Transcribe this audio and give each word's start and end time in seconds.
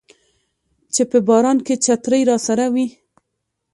چې 0.93 1.03
په 1.11 1.17
باران 1.27 1.57
کې 1.65 1.75
چترۍ 1.85 2.21
راسره 2.29 2.65
وي 2.73 2.87